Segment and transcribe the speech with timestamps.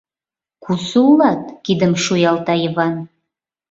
[0.63, 2.95] —Кусо улат?— кидым шуялта Йыван.